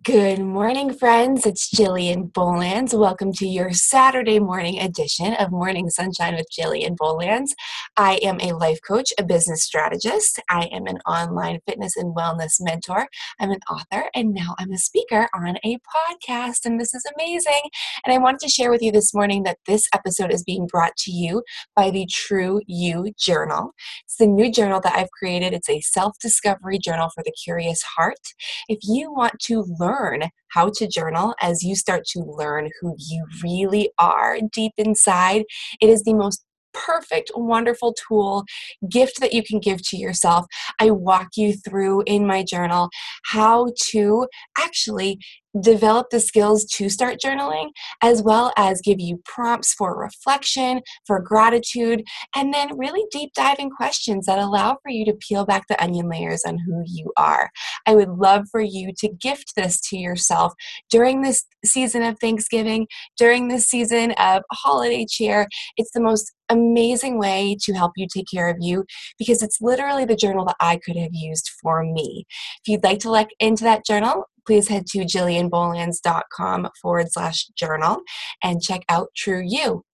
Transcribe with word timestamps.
Good 0.00 0.38
morning, 0.38 0.94
friends. 0.94 1.44
It's 1.44 1.68
Jillian 1.68 2.32
Bolands. 2.32 2.94
Welcome 2.94 3.30
to 3.34 3.46
your 3.46 3.72
Saturday 3.72 4.38
morning 4.38 4.80
edition 4.80 5.34
of 5.34 5.50
Morning 5.50 5.90
Sunshine 5.90 6.34
with 6.34 6.46
Jillian 6.50 6.96
Bolands. 6.96 7.54
I 7.98 8.14
am 8.22 8.40
a 8.40 8.52
life 8.54 8.78
coach, 8.88 9.12
a 9.18 9.22
business 9.22 9.62
strategist. 9.64 10.40
I 10.48 10.70
am 10.72 10.86
an 10.86 10.96
online 11.06 11.58
fitness 11.68 11.94
and 11.98 12.16
wellness 12.16 12.54
mentor. 12.58 13.06
I'm 13.38 13.50
an 13.50 13.60
author, 13.70 14.08
and 14.14 14.32
now 14.32 14.54
I'm 14.58 14.72
a 14.72 14.78
speaker 14.78 15.28
on 15.34 15.58
a 15.62 15.76
podcast, 15.76 16.64
and 16.64 16.80
this 16.80 16.94
is 16.94 17.04
amazing. 17.14 17.60
And 18.06 18.14
I 18.14 18.18
wanted 18.18 18.40
to 18.40 18.48
share 18.48 18.70
with 18.70 18.80
you 18.80 18.92
this 18.92 19.12
morning 19.12 19.42
that 19.42 19.58
this 19.66 19.88
episode 19.92 20.32
is 20.32 20.42
being 20.42 20.66
brought 20.66 20.96
to 21.00 21.12
you 21.12 21.42
by 21.76 21.90
the 21.90 22.06
True 22.10 22.62
You 22.66 23.12
Journal. 23.18 23.72
It's 24.06 24.16
the 24.16 24.26
new 24.26 24.50
journal 24.50 24.80
that 24.80 24.96
I've 24.96 25.10
created. 25.10 25.52
It's 25.52 25.68
a 25.68 25.82
self 25.82 26.18
discovery 26.18 26.78
journal 26.78 27.10
for 27.14 27.22
the 27.22 27.32
curious 27.44 27.82
heart. 27.82 28.32
If 28.68 28.78
you 28.84 29.12
want 29.12 29.38
to 29.40 29.66
learn 29.82 30.30
how 30.48 30.70
to 30.76 30.86
journal 30.86 31.34
as 31.40 31.62
you 31.62 31.74
start 31.74 32.04
to 32.12 32.20
learn 32.20 32.70
who 32.80 32.94
you 32.98 33.26
really 33.42 33.90
are 33.98 34.38
deep 34.52 34.72
inside. 34.76 35.44
It 35.80 35.88
is 35.88 36.02
the 36.02 36.14
most 36.14 36.44
perfect, 36.72 37.30
wonderful 37.34 37.94
tool, 38.08 38.44
gift 38.88 39.20
that 39.20 39.32
you 39.32 39.42
can 39.42 39.60
give 39.60 39.86
to 39.88 39.96
yourself. 39.96 40.46
I 40.80 40.90
walk 40.90 41.28
you 41.36 41.54
through 41.54 42.02
in 42.06 42.26
my 42.26 42.42
journal 42.42 42.90
how 43.24 43.72
to 43.90 44.26
actually 44.58 45.18
develop 45.60 46.08
the 46.10 46.20
skills 46.20 46.64
to 46.64 46.88
start 46.88 47.18
journaling, 47.22 47.70
as 48.02 48.22
well 48.22 48.52
as 48.56 48.80
give 48.80 49.00
you 49.00 49.20
prompts 49.24 49.74
for 49.74 49.98
reflection, 49.98 50.80
for 51.06 51.20
gratitude, 51.20 52.02
and 52.34 52.54
then 52.54 52.76
really 52.78 53.04
deep 53.10 53.32
diving 53.34 53.70
questions 53.70 54.26
that 54.26 54.38
allow 54.38 54.78
for 54.82 54.90
you 54.90 55.04
to 55.04 55.12
peel 55.14 55.44
back 55.44 55.64
the 55.68 55.82
onion 55.82 56.08
layers 56.08 56.42
on 56.46 56.58
who 56.58 56.82
you 56.86 57.12
are. 57.16 57.50
I 57.86 57.94
would 57.94 58.08
love 58.08 58.46
for 58.50 58.60
you 58.60 58.92
to 58.98 59.08
gift 59.08 59.52
this 59.56 59.80
to 59.90 59.96
yourself 59.98 60.54
during 60.90 61.20
this 61.20 61.44
season 61.64 62.02
of 62.02 62.18
Thanksgiving, 62.18 62.86
during 63.18 63.48
this 63.48 63.66
season 63.66 64.12
of 64.12 64.42
holiday 64.52 65.06
cheer. 65.08 65.48
It's 65.76 65.92
the 65.92 66.00
most 66.00 66.32
amazing 66.52 67.18
way 67.18 67.56
to 67.62 67.72
help 67.72 67.92
you 67.96 68.06
take 68.12 68.26
care 68.32 68.48
of 68.48 68.56
you 68.60 68.84
because 69.18 69.42
it's 69.42 69.60
literally 69.60 70.04
the 70.04 70.16
journal 70.16 70.44
that 70.46 70.56
I 70.60 70.76
could 70.76 70.96
have 70.96 71.12
used 71.12 71.50
for 71.60 71.82
me. 71.82 72.26
If 72.64 72.68
you'd 72.68 72.84
like 72.84 73.00
to 73.00 73.10
look 73.10 73.28
into 73.40 73.64
that 73.64 73.84
journal, 73.84 74.24
please 74.46 74.68
head 74.68 74.86
to 74.88 75.00
jillianbolands.com 75.00 76.68
forward 76.80 77.12
slash 77.12 77.46
journal 77.56 78.02
and 78.42 78.60
check 78.60 78.82
out 78.88 79.08
True 79.16 79.42
You. 79.44 79.84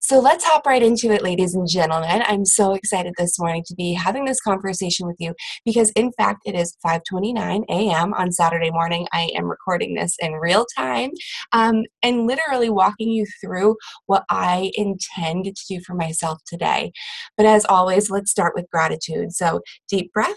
So 0.00 0.18
let's 0.18 0.44
hop 0.44 0.66
right 0.66 0.82
into 0.82 1.10
it, 1.12 1.22
ladies 1.22 1.54
and 1.54 1.68
gentlemen. 1.68 2.22
I'm 2.26 2.44
so 2.44 2.72
excited 2.72 3.14
this 3.18 3.38
morning 3.38 3.62
to 3.66 3.74
be 3.74 3.92
having 3.92 4.24
this 4.24 4.40
conversation 4.40 5.06
with 5.06 5.16
you 5.18 5.34
because, 5.64 5.90
in 5.90 6.10
fact, 6.12 6.40
it 6.46 6.54
is 6.54 6.76
5:29 6.84 7.64
a.m. 7.68 8.14
on 8.14 8.32
Saturday 8.32 8.70
morning. 8.70 9.06
I 9.12 9.30
am 9.36 9.44
recording 9.44 9.94
this 9.94 10.16
in 10.20 10.32
real 10.32 10.66
time 10.76 11.10
um, 11.52 11.84
and 12.02 12.26
literally 12.26 12.70
walking 12.70 13.10
you 13.10 13.26
through 13.40 13.76
what 14.06 14.24
I 14.30 14.72
intend 14.74 15.44
to 15.44 15.64
do 15.68 15.80
for 15.86 15.94
myself 15.94 16.38
today. 16.46 16.92
But 17.36 17.46
as 17.46 17.64
always, 17.66 18.10
let's 18.10 18.30
start 18.30 18.54
with 18.54 18.70
gratitude. 18.70 19.32
So 19.32 19.60
deep 19.88 20.12
breath 20.12 20.34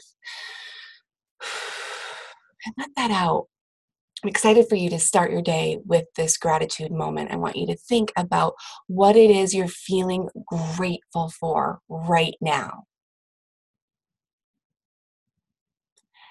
and 2.66 2.76
let 2.78 2.90
that 2.96 3.12
out. 3.12 3.48
I'm 4.24 4.30
excited 4.30 4.70
for 4.70 4.76
you 4.76 4.90
to 4.90 5.00
start 5.00 5.32
your 5.32 5.42
day 5.42 5.80
with 5.86 6.06
this 6.16 6.38
gratitude 6.38 6.94
moment. 6.94 7.32
I 7.32 7.36
want 7.36 7.58
you 7.58 7.68
to 7.68 7.76
think 7.76 8.10
about 8.16 8.54
what 8.88 9.18
it 9.18 9.30
is 9.30 9.54
you're 9.54 9.68
feeling 9.68 10.30
grateful 10.48 11.30
for 11.30 11.82
right 11.90 12.36
now. 12.40 12.86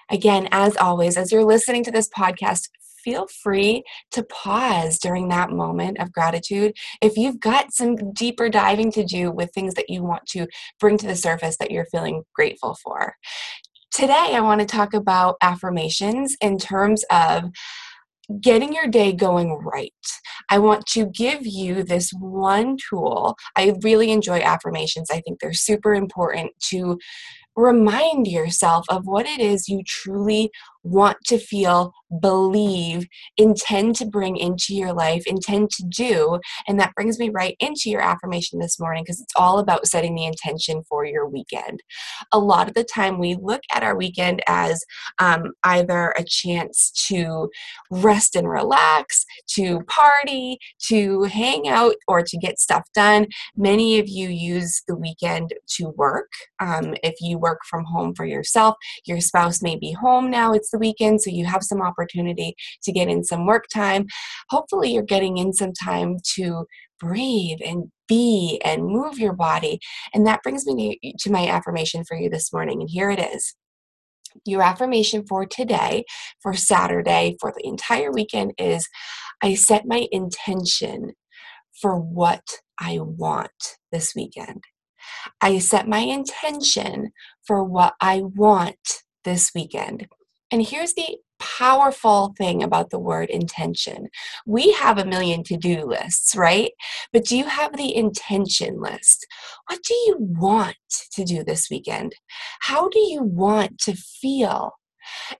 Again, 0.09 0.49
as 0.51 0.75
always, 0.77 1.17
as 1.17 1.31
you're 1.31 1.45
listening 1.45 1.83
to 1.83 1.91
this 1.91 2.09
podcast, 2.09 2.69
feel 3.03 3.27
free 3.27 3.83
to 4.11 4.23
pause 4.23 4.97
during 4.97 5.27
that 5.29 5.51
moment 5.51 5.99
of 5.99 6.11
gratitude. 6.11 6.73
If 6.99 7.15
you've 7.15 7.39
got 7.39 7.73
some 7.73 8.11
deeper 8.11 8.49
diving 8.49 8.91
to 8.93 9.03
do 9.03 9.29
with 9.29 9.51
things 9.53 9.75
that 9.75 9.89
you 9.89 10.01
want 10.01 10.25
to 10.29 10.47
bring 10.79 10.97
to 10.97 11.05
the 11.05 11.15
surface 11.15 11.57
that 11.57 11.69
you're 11.69 11.85
feeling 11.85 12.23
grateful 12.33 12.75
for. 12.83 13.15
Today, 13.93 14.31
I 14.33 14.41
want 14.41 14.59
to 14.59 14.65
talk 14.65 14.95
about 14.95 15.35
affirmations 15.43 16.35
in 16.41 16.57
terms 16.57 17.05
of 17.11 17.51
getting 18.41 18.73
your 18.73 18.87
day 18.87 19.13
going 19.13 19.53
right. 19.53 19.91
I 20.49 20.59
want 20.59 20.85
to 20.87 21.05
give 21.07 21.45
you 21.45 21.83
this 21.83 22.11
one 22.19 22.77
tool. 22.89 23.35
I 23.55 23.75
really 23.83 24.11
enjoy 24.11 24.39
affirmations. 24.39 25.09
I 25.11 25.21
think 25.21 25.39
they're 25.39 25.53
super 25.53 25.93
important 25.93 26.51
to 26.69 26.97
remind 27.55 28.27
yourself 28.27 28.85
of 28.89 29.05
what 29.05 29.25
it 29.25 29.39
is 29.39 29.67
you 29.67 29.83
truly 29.85 30.49
want 30.83 31.17
to 31.25 31.37
feel, 31.37 31.93
believe, 32.19 33.07
intend 33.37 33.95
to 33.95 34.05
bring 34.05 34.37
into 34.37 34.75
your 34.75 34.93
life, 34.93 35.23
intend 35.25 35.71
to 35.71 35.83
do. 35.87 36.39
And 36.67 36.79
that 36.79 36.93
brings 36.95 37.17
me 37.17 37.29
right 37.29 37.55
into 37.59 37.89
your 37.89 38.01
affirmation 38.01 38.59
this 38.59 38.79
morning 38.79 39.03
because 39.03 39.21
it's 39.21 39.33
all 39.35 39.59
about 39.59 39.87
setting 39.87 40.15
the 40.15 40.25
intention 40.25 40.83
for 40.87 41.05
your 41.05 41.27
weekend. 41.27 41.81
A 42.31 42.39
lot 42.39 42.67
of 42.67 42.73
the 42.73 42.83
time, 42.83 43.19
we 43.19 43.37
look 43.41 43.61
at 43.73 43.83
our 43.83 43.95
weekend 43.95 44.41
as 44.47 44.83
um, 45.19 45.53
either 45.63 46.13
a 46.17 46.23
chance 46.23 46.91
to 47.07 47.49
rest 47.89 48.35
and 48.35 48.49
relax, 48.49 49.25
to 49.55 49.81
party, 49.87 50.57
to 50.87 51.23
hang 51.23 51.67
out, 51.67 51.95
or 52.07 52.21
to 52.21 52.37
get 52.37 52.59
stuff 52.59 52.83
done. 52.93 53.27
Many 53.55 53.99
of 53.99 54.07
you 54.07 54.29
use 54.29 54.81
the 54.87 54.95
weekend 54.95 55.53
to 55.77 55.89
work. 55.95 56.31
Um, 56.59 56.95
if 57.03 57.15
you 57.21 57.37
work 57.37 57.59
from 57.69 57.85
home 57.85 58.13
for 58.15 58.25
yourself, 58.25 58.75
your 59.05 59.21
spouse 59.21 59.61
may 59.61 59.77
be 59.77 59.91
home 59.93 60.29
now. 60.29 60.53
It's 60.53 60.72
the 60.73 60.79
weekend, 60.79 61.21
so 61.21 61.29
you 61.29 61.45
have 61.45 61.63
some 61.63 61.81
opportunity 61.81 62.55
to 62.83 62.91
get 62.91 63.07
in 63.07 63.23
some 63.23 63.45
work 63.45 63.65
time. 63.73 64.07
Hopefully, 64.49 64.91
you're 64.93 65.03
getting 65.03 65.37
in 65.37 65.53
some 65.53 65.71
time 65.71 66.17
to 66.35 66.65
breathe 66.99 67.59
and 67.65 67.85
be 68.07 68.59
and 68.65 68.85
move 68.85 69.17
your 69.19 69.33
body. 69.33 69.79
And 70.13 70.27
that 70.27 70.43
brings 70.43 70.65
me 70.65 70.99
to 71.19 71.31
my 71.31 71.47
affirmation 71.47 72.03
for 72.03 72.17
you 72.17 72.29
this 72.29 72.51
morning. 72.51 72.81
And 72.81 72.89
here 72.89 73.09
it 73.09 73.19
is. 73.19 73.55
Your 74.45 74.63
affirmation 74.63 75.25
for 75.27 75.45
today, 75.45 76.03
for 76.41 76.53
Saturday, 76.53 77.37
for 77.39 77.53
the 77.55 77.65
entire 77.65 78.11
weekend 78.11 78.53
is 78.57 78.87
I 79.41 79.53
set 79.53 79.85
my 79.85 80.07
intention 80.11 81.11
for 81.81 81.97
what 81.99 82.43
I 82.79 82.99
want 82.99 83.77
this 83.91 84.13
weekend. 84.15 84.63
I 85.41 85.59
set 85.59 85.87
my 85.87 85.99
intention 85.99 87.11
for 87.45 87.63
what 87.63 87.93
I 88.01 88.21
want 88.23 89.03
this 89.23 89.51
weekend. 89.53 90.07
And 90.53 90.61
here's 90.61 90.93
the 90.93 91.17
powerful 91.39 92.35
thing 92.37 92.61
about 92.61 92.91
the 92.91 92.99
word 92.99 93.31
intention. 93.31 94.09
We 94.45 94.71
have 94.73 94.99
a 94.99 95.05
million 95.05 95.43
to 95.45 95.57
do 95.57 95.83
lists, 95.83 96.35
right? 96.35 96.71
But 97.11 97.25
do 97.25 97.35
you 97.35 97.45
have 97.45 97.75
the 97.75 97.95
intention 97.95 98.79
list? 98.79 99.25
What 99.67 99.81
do 99.81 99.95
you 99.95 100.17
want 100.19 100.77
to 101.13 101.23
do 101.23 101.43
this 101.43 101.71
weekend? 101.71 102.13
How 102.61 102.87
do 102.87 102.99
you 102.99 103.23
want 103.23 103.79
to 103.79 103.95
feel? 103.95 104.73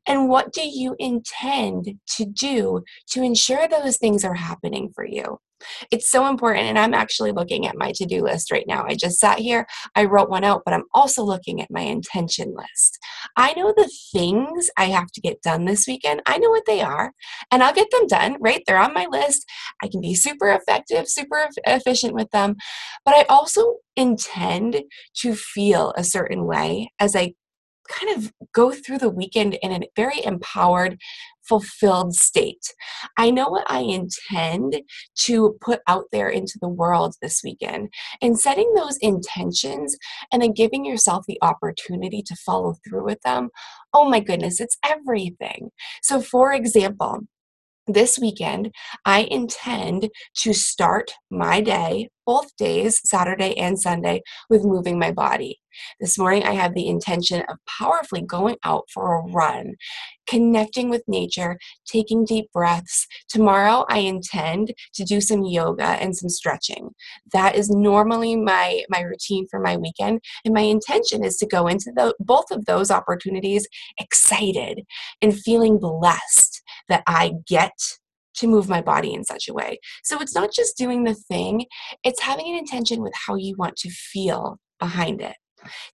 And 0.06 0.30
what 0.30 0.54
do 0.54 0.68
you 0.68 0.96
intend 1.00 2.00
to 2.16 2.26
do 2.26 2.84
to 3.12 3.24
ensure 3.24 3.68
those 3.68 3.98
things 3.98 4.24
are 4.24 4.36
happening 4.36 4.92
for 4.94 5.06
you? 5.06 5.40
It's 5.92 6.10
so 6.10 6.28
important. 6.28 6.66
And 6.66 6.80
I'm 6.80 6.94
actually 6.94 7.32
looking 7.32 7.68
at 7.68 7.78
my 7.78 7.92
to 7.96 8.06
do 8.06 8.24
list 8.24 8.52
right 8.52 8.66
now. 8.68 8.86
I 8.88 8.96
just 8.96 9.20
sat 9.20 9.40
here, 9.40 9.66
I 9.96 10.06
wrote 10.06 10.30
one 10.30 10.44
out, 10.44 10.64
but 10.66 10.74
I'm 10.74 10.86
also 10.94 11.24
looking 11.24 11.62
at 11.62 11.72
my 11.72 11.82
intention 11.82 12.54
list. 12.56 13.00
I 13.38 13.54
know 13.54 13.74
the 13.76 13.92
things 14.12 14.70
I 14.78 14.86
have 14.86 15.12
to 15.14 15.22
get 15.22 15.42
done 15.42 15.66
this 15.66 15.88
weekend. 15.88 16.22
I 16.26 16.38
know 16.38 16.50
what 16.50 16.66
they 16.66 16.82
are, 16.82 17.14
and 17.52 17.64
I'll 17.64 17.74
get 17.74 17.92
them 17.92 18.08
done, 18.08 18.38
right? 18.40 18.62
They're 18.66 18.78
on 18.78 18.94
my 18.94 19.08
list. 19.10 19.46
I 19.82 19.88
can 19.88 20.02
be 20.02 20.16
super 20.16 20.50
effective, 20.52 21.08
super 21.08 21.48
efficient 21.66 22.14
with 22.14 22.30
them. 22.32 22.56
But 23.06 23.16
I 23.16 23.24
also 23.24 23.78
intend 23.96 24.84
to 25.18 25.36
feel 25.36 25.94
a 25.96 26.04
certain 26.04 26.46
way 26.46 26.92
as 27.00 27.16
I 27.16 27.34
kind 27.90 28.18
of 28.18 28.32
go 28.54 28.72
through 28.72 29.00
the 29.00 29.10
weekend 29.10 29.58
in 29.62 29.72
a 29.72 29.88
very 29.96 30.24
empowered, 30.24 30.98
fulfilled 31.48 32.16
state. 32.16 32.74
I 33.18 33.30
know 33.30 33.50
what 33.50 33.70
I 33.70 33.80
intend 33.80 34.82
to 35.26 35.58
put 35.62 35.82
out 35.88 36.06
there 36.12 36.30
into 36.30 36.58
the 36.62 36.70
world 36.70 37.16
this 37.22 37.42
weekend. 37.44 37.90
And 38.22 38.40
setting 38.40 38.74
those 38.74 38.98
intentions 38.98 39.98
and 40.32 40.42
then 40.42 40.54
giving 40.54 40.86
yourself 40.86 41.26
the 41.28 41.40
opportunity 41.42 42.22
to 42.24 42.36
follow 42.36 42.76
through 42.88 43.06
with 43.06 43.22
them, 43.22 43.50
oh 43.94 44.10
my 44.10 44.20
goodness, 44.20 44.62
it's 44.62 44.78
everything. 44.86 45.70
So, 46.02 46.22
for 46.22 46.54
example, 46.54 47.20
this 47.88 48.18
weekend, 48.18 48.72
I 49.06 49.28
intend 49.30 50.10
to 50.38 50.54
start 50.54 51.12
my 51.30 51.60
day, 51.60 52.10
both 52.26 52.56
days, 52.56 53.02
Saturday 53.04 53.58
and 53.58 53.78
Sunday, 53.78 54.22
with 54.50 54.64
moving 54.64 54.98
my 54.98 55.12
body. 55.12 55.60
This 56.00 56.18
morning, 56.18 56.44
I 56.44 56.52
have 56.54 56.74
the 56.74 56.88
intention 56.88 57.44
of 57.50 57.58
powerfully 57.68 58.22
going 58.22 58.58
out 58.64 58.86
for 58.94 59.16
a 59.16 59.32
run, 59.32 59.76
connecting 60.28 60.90
with 60.90 61.04
nature, 61.08 61.58
taking 61.86 62.26
deep 62.26 62.52
breaths. 62.54 63.08
Tomorrow, 63.30 63.86
I 63.90 64.00
intend 64.00 64.74
to 64.96 65.04
do 65.04 65.22
some 65.22 65.44
yoga 65.44 65.84
and 65.84 66.16
some 66.16 66.30
stretching. 66.30 66.90
That 67.32 67.56
is 67.56 67.70
normally 67.70 68.36
my, 68.36 68.84
my 68.90 69.02
routine 69.02 69.48
for 69.50 69.60
my 69.60 69.78
weekend. 69.78 70.22
And 70.46 70.54
my 70.54 70.62
intention 70.62 71.24
is 71.24 71.38
to 71.38 71.48
go 71.48 71.68
into 71.68 71.92
the, 71.96 72.14
both 72.20 72.52
of 72.52 72.66
those 72.66 72.92
opportunities 72.92 73.68
excited 74.00 74.82
and 75.22 75.38
feeling 75.38 75.80
blessed 75.80 76.62
that 76.90 77.04
I 77.08 77.34
get 77.48 77.74
to 78.36 78.48
move 78.48 78.68
my 78.68 78.82
body 78.82 79.14
in 79.14 79.24
such 79.24 79.48
a 79.48 79.54
way. 79.54 79.80
So 80.04 80.20
it's 80.20 80.36
not 80.36 80.52
just 80.52 80.78
doing 80.78 81.04
the 81.04 81.14
thing, 81.14 81.66
it's 82.04 82.22
having 82.22 82.50
an 82.50 82.58
intention 82.58 83.02
with 83.02 83.14
how 83.28 83.36
you 83.36 83.56
want 83.58 83.76
to 83.78 83.90
feel 83.90 84.58
behind 84.80 85.22
it. 85.22 85.36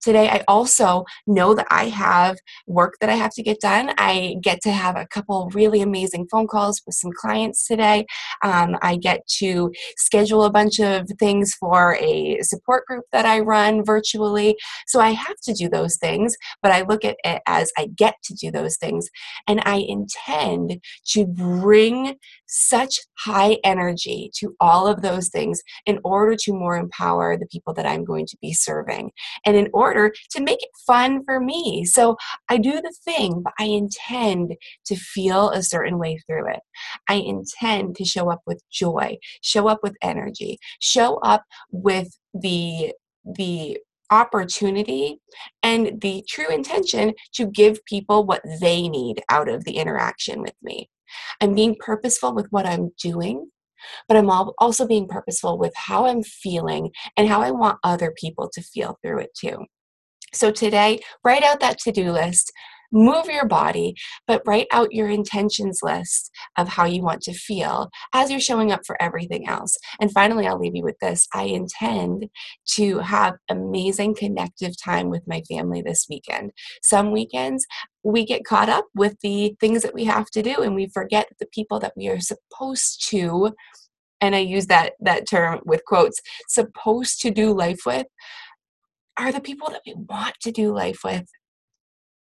Today, 0.02 0.30
I 0.30 0.44
also 0.48 1.06
know 1.28 1.54
that 1.54 1.68
I 1.70 1.86
have 1.90 2.38
work 2.68 2.96
that 3.02 3.10
I 3.10 3.16
have 3.16 3.32
to 3.32 3.44
get 3.44 3.60
done. 3.60 3.94
I 3.98 4.36
get 4.42 4.62
to 4.62 4.72
have 4.72 4.96
a 4.96 5.08
couple 5.08 5.50
really 5.54 5.82
amazing 5.82 6.28
phone 6.32 6.48
calls 6.48 6.82
with 6.86 6.96
some 6.96 7.12
clients 7.16 7.68
today. 7.68 8.06
Um, 8.44 8.78
I 8.82 8.98
get 8.98 9.28
to 9.40 9.72
schedule 9.98 10.44
a 10.44 10.52
bunch 10.52 10.80
of 10.80 11.08
things 11.20 11.54
for 11.60 11.96
a 11.96 12.40
support 12.42 12.86
group 12.86 13.06
that 13.12 13.26
I 13.26 13.40
run 13.40 13.84
virtually. 13.84 14.58
So 14.88 15.00
I 15.00 15.12
have 15.12 15.38
to 15.44 15.54
do 15.54 15.70
those 15.70 15.98
things, 15.98 16.36
but 16.62 16.72
I 16.72 16.82
look 16.82 17.06
at 17.06 17.18
it 17.24 17.42
as 17.48 17.72
I 17.78 17.88
get 17.96 18.16
to 18.24 18.34
do 18.34 18.52
those 18.52 18.78
things. 18.78 19.10
And 19.48 19.62
I 19.66 19.78
intend 19.78 20.82
to 21.10 21.26
bring 21.26 22.16
such 22.48 22.96
high 23.20 23.58
energy 23.64 24.32
to 24.36 24.56
all 24.60 24.88
of 24.88 25.02
those 25.02 25.30
things 25.30 25.62
in 25.86 26.00
order 26.04 26.36
to 26.36 26.54
more 26.54 26.78
empower 26.78 27.38
the 27.38 27.48
people 27.48 27.74
that 27.74 27.86
I'm 27.86 28.04
going 28.04 28.26
to 28.28 28.38
be 28.42 28.54
serving. 28.54 29.12
And 29.46 29.56
in 29.60 29.70
order 29.74 30.14
to 30.32 30.42
make 30.42 30.62
it 30.62 30.70
fun 30.88 31.24
for 31.26 31.40
me. 31.40 31.86
So 31.86 32.16
I 32.50 32.58
do 32.58 32.74
the 32.74 32.96
thing, 33.06 33.42
but 33.44 33.54
I 33.60 33.66
intend 33.66 34.56
to 34.86 34.96
feel 34.96 35.50
a 35.50 35.62
certain 35.62 36.00
way 36.00 36.20
through 36.26 36.50
it. 36.50 36.62
I 37.08 37.16
intend 37.16 37.96
to 37.98 38.06
show 38.06 38.32
up 38.32 38.42
with 38.48 38.64
joy, 38.72 39.18
show 39.42 39.68
up 39.68 39.80
with 39.84 39.96
energy, 40.02 40.58
show 40.80 41.18
up 41.18 41.44
with 41.72 42.18
the 42.34 42.94
the 43.26 43.78
opportunity 44.12 45.20
and 45.62 46.02
the 46.02 46.24
true 46.28 46.50
intention 46.50 47.14
to 47.34 47.46
give 47.46 47.84
people 47.86 48.26
what 48.26 48.42
they 48.60 48.88
need 48.88 49.22
out 49.30 49.48
of 49.48 49.66
the 49.66 49.78
interaction 49.78 50.42
with 50.42 50.56
me. 50.64 50.90
I'm 51.42 51.54
being 51.54 51.76
purposeful 51.80 52.34
with 52.34 52.48
what 52.50 52.66
I'm 52.66 52.92
doing 53.02 53.50
but 54.08 54.18
I'm 54.18 54.30
also 54.30 54.88
being 54.88 55.08
purposeful 55.08 55.58
with 55.58 55.74
how 55.76 56.06
I'm 56.06 56.24
feeling 56.24 56.92
and 57.18 57.28
how 57.28 57.42
I 57.42 57.52
want 57.52 57.80
other 57.84 58.14
people 58.16 58.50
to 58.54 58.62
feel 58.62 58.98
through 59.02 59.20
it 59.20 59.34
too. 59.36 59.66
So 60.34 60.52
today, 60.52 61.00
write 61.24 61.44
out 61.44 61.60
that 61.60 61.80
to 61.80 61.92
do 61.92 62.12
list. 62.12 62.52
Move 62.92 63.28
your 63.28 63.46
body, 63.46 63.94
but 64.26 64.42
write 64.48 64.66
out 64.72 64.92
your 64.92 65.10
intentions 65.10 65.82
list 65.84 66.32
of 66.58 66.68
how 66.68 66.86
you 66.86 67.04
want 67.04 67.22
to 67.22 67.34
feel 67.34 67.90
as 68.16 68.32
you're 68.32 68.40
showing 68.40 68.72
up 68.72 68.82
for 68.84 69.00
everything 69.00 69.48
else. 69.48 69.78
And 70.02 70.12
finally, 70.12 70.48
I'll 70.48 70.58
leave 70.58 70.76
you 70.76 70.84
with 70.84 70.98
this. 71.00 71.28
I 71.32 71.44
intend 71.44 72.30
to 72.74 72.98
have 72.98 73.36
amazing 73.48 74.16
connective 74.16 74.74
time 74.84 75.10
with 75.10 75.22
my 75.28 75.44
family 75.48 75.84
this 75.84 76.08
weekend. 76.10 76.52
Some 76.82 77.12
weekends, 77.12 77.64
we 78.04 78.26
get 78.26 78.46
caught 78.46 78.70
up 78.70 78.86
with 78.96 79.18
the 79.22 79.56
things 79.60 79.82
that 79.84 79.94
we 79.94 80.06
have 80.06 80.30
to 80.32 80.42
do 80.42 80.62
and 80.62 80.76
we 80.76 80.88
forget 80.88 81.28
the 81.40 81.48
people 81.48 81.80
that 81.80 81.94
we 81.96 82.08
are 82.08 82.20
supposed 82.20 83.08
to 83.10 83.54
and 84.22 84.36
I 84.36 84.40
use 84.40 84.68
that 84.68 84.94
that 85.00 85.28
term 85.30 85.62
with 85.66 85.86
quotes 85.86 86.20
supposed 86.48 87.22
to 87.22 87.32
do 87.32 87.54
life 87.54 87.82
with 87.86 88.08
are 89.18 89.32
the 89.32 89.42
people 89.42 89.70
that 89.70 89.82
we 89.86 89.94
want 89.96 90.36
to 90.42 90.52
do 90.52 90.74
life 90.74 91.00
with 91.04 91.26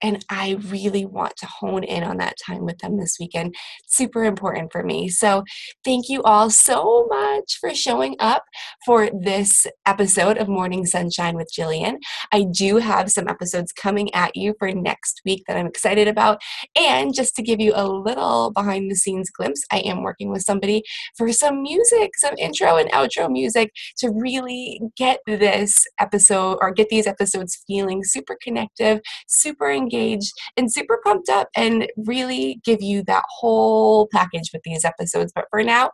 and 0.02 0.24
I 0.30 0.58
really 0.68 1.06
want 1.06 1.36
to 1.38 1.46
hone 1.46 1.84
in 1.84 2.04
on 2.04 2.18
that 2.18 2.38
time 2.46 2.66
with 2.66 2.80
them 2.80 2.98
this 2.98 3.18
weekend. 3.20 3.56
Super 3.88 4.24
important 4.24 4.72
for 4.72 4.84
me. 4.84 5.10
So, 5.10 5.44
thank 5.84 6.10
you 6.10 6.22
all 6.24 6.50
so 6.50 7.08
much 7.10 7.58
for 7.60 7.76
showing 7.76 8.16
up 8.20 8.44
for 8.86 9.10
this 9.14 9.68
episode 9.86 10.38
of 10.38 10.48
Morning 10.48 10.86
Sunshine 10.86 11.36
with 11.36 11.52
Jillian. 11.56 11.98
I 12.32 12.46
do 12.52 12.78
have 12.78 13.12
some 13.12 13.28
episodes 13.28 13.72
coming 13.72 14.14
at 14.14 14.36
you 14.36 14.54
for 14.58 14.72
next 14.72 15.22
week 15.26 15.44
that 15.48 15.58
I'm 15.58 15.68
excited 15.68 16.08
about. 16.08 16.42
And 16.78 17.14
just 17.14 17.36
to 17.36 17.44
give 17.44 17.60
you 17.60 17.74
a 17.76 17.88
little 17.88 18.52
behind 18.52 18.90
the 18.90 18.96
scenes 18.96 19.30
glimpse, 19.30 19.64
I 19.72 19.80
am 19.80 20.04
working 20.04 20.32
with 20.32 20.44
somebody 20.44 20.84
for 21.18 21.32
some 21.34 21.62
music, 21.62 22.12
some 22.18 22.36
intro 22.38 22.78
and 22.78 22.92
outro 22.92 23.30
music 23.30 23.72
to 23.98 24.10
really 24.10 24.82
get 24.96 25.20
this 25.28 25.86
episode 26.00 26.58
or 26.62 26.72
get 26.72 26.90
these 26.90 27.08
episodes 27.08 27.62
feeling 27.68 28.04
super 28.04 28.38
connective, 28.42 29.02
super 29.28 29.70
engaged 29.70 29.89
engaged 29.90 30.34
and 30.58 30.72
super 30.72 31.00
pumped 31.04 31.30
up 31.30 31.50
and 31.56 31.88
really 31.98 32.60
give 32.64 32.82
you 32.82 33.04
that 33.04 33.24
whole 33.40 34.08
package 34.12 34.52
with 34.54 34.62
these 34.64 34.86
episodes. 34.86 35.32
But 35.34 35.46
for 35.50 35.64
now, 35.64 35.92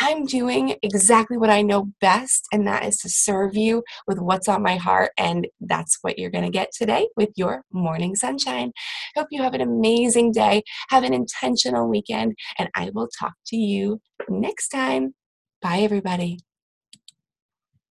I'm 0.00 0.26
doing 0.26 0.76
exactly 0.82 1.38
what 1.38 1.48
I 1.48 1.62
know 1.62 1.90
best, 2.00 2.46
and 2.52 2.66
that 2.66 2.84
is 2.84 2.98
to 2.98 3.08
serve 3.08 3.56
you 3.56 3.82
with 4.06 4.18
what's 4.18 4.48
on 4.48 4.62
my 4.62 4.76
heart. 4.76 5.12
And 5.16 5.46
that's 5.60 5.98
what 6.02 6.18
you're 6.18 6.30
going 6.30 6.44
to 6.44 6.50
get 6.50 6.70
today 6.76 7.08
with 7.16 7.30
your 7.36 7.62
morning 7.72 8.14
sunshine. 8.14 8.72
Hope 9.16 9.28
you 9.30 9.42
have 9.42 9.54
an 9.54 9.62
amazing 9.62 10.32
day, 10.32 10.64
have 10.90 11.02
an 11.02 11.14
intentional 11.14 11.88
weekend, 11.88 12.34
and 12.58 12.68
I 12.74 12.90
will 12.92 13.08
talk 13.18 13.32
to 13.46 13.56
you 13.56 14.00
next 14.28 14.68
time. 14.68 15.14
Bye, 15.62 15.78
everybody. 15.78 16.40